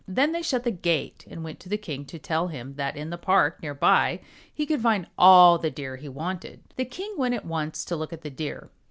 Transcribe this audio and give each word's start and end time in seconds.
Then 0.07 0.31
they 0.31 0.41
shut 0.41 0.63
the 0.63 0.71
gate 0.71 1.27
and 1.29 1.43
went 1.43 1.59
to 1.59 1.69
the 1.69 1.77
king 1.77 2.05
to 2.05 2.17
tell 2.17 2.47
him 2.47 2.73
that 2.73 2.97
in 2.97 3.11
the 3.11 3.19
park 3.19 3.61
near 3.61 3.75
by 3.75 4.21
he 4.51 4.65
could 4.65 4.81
find 4.81 5.05
all 5.15 5.59
the 5.59 5.69
Deer 5.69 5.97
he 5.97 6.09
wanted. 6.09 6.63
The 6.75 6.85
king 6.85 7.13
went 7.19 7.35
at 7.35 7.45
once 7.45 7.85
to 7.85 7.95
look 7.95 8.11
at 8.11 8.21
the 8.23 8.31
Deer. 8.31 8.71